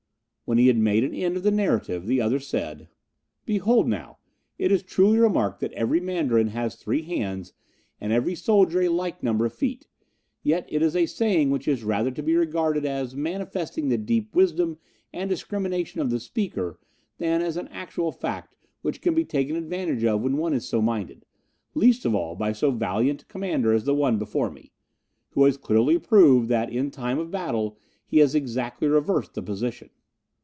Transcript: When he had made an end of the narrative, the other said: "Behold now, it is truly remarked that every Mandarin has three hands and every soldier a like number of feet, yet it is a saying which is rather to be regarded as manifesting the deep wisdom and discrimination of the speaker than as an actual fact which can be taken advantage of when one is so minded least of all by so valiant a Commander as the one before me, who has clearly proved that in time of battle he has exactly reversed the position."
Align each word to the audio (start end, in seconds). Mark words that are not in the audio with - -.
When 0.45 0.57
he 0.57 0.67
had 0.67 0.75
made 0.79 1.05
an 1.05 1.13
end 1.15 1.37
of 1.37 1.43
the 1.43 1.51
narrative, 1.51 2.05
the 2.05 2.19
other 2.19 2.37
said: 2.41 2.89
"Behold 3.45 3.87
now, 3.87 4.17
it 4.57 4.69
is 4.69 4.83
truly 4.83 5.17
remarked 5.17 5.61
that 5.61 5.71
every 5.71 6.01
Mandarin 6.01 6.47
has 6.49 6.75
three 6.75 7.03
hands 7.03 7.53
and 8.01 8.11
every 8.11 8.35
soldier 8.35 8.81
a 8.81 8.89
like 8.89 9.23
number 9.23 9.45
of 9.45 9.53
feet, 9.53 9.87
yet 10.43 10.65
it 10.69 10.81
is 10.81 10.93
a 10.93 11.05
saying 11.05 11.51
which 11.51 11.69
is 11.69 11.85
rather 11.85 12.11
to 12.11 12.21
be 12.21 12.35
regarded 12.35 12.83
as 12.85 13.15
manifesting 13.15 13.87
the 13.87 13.97
deep 13.97 14.35
wisdom 14.35 14.77
and 15.13 15.29
discrimination 15.29 16.01
of 16.01 16.09
the 16.09 16.19
speaker 16.19 16.77
than 17.17 17.41
as 17.41 17.55
an 17.55 17.69
actual 17.69 18.11
fact 18.11 18.53
which 18.81 18.99
can 18.99 19.13
be 19.15 19.23
taken 19.23 19.55
advantage 19.55 20.03
of 20.03 20.21
when 20.21 20.35
one 20.35 20.53
is 20.53 20.67
so 20.67 20.81
minded 20.81 21.23
least 21.75 22.03
of 22.03 22.13
all 22.13 22.35
by 22.35 22.51
so 22.51 22.71
valiant 22.71 23.21
a 23.21 23.25
Commander 23.27 23.71
as 23.71 23.85
the 23.85 23.95
one 23.95 24.17
before 24.17 24.51
me, 24.51 24.73
who 25.29 25.45
has 25.45 25.55
clearly 25.55 25.97
proved 25.97 26.49
that 26.49 26.69
in 26.69 26.91
time 26.91 27.19
of 27.19 27.31
battle 27.31 27.77
he 28.05 28.17
has 28.17 28.35
exactly 28.35 28.89
reversed 28.89 29.33
the 29.33 29.41
position." 29.41 29.89